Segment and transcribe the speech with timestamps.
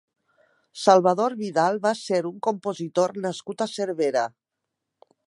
[0.83, 4.25] Salvador Vidal va ser un compositor nascut a Cervera.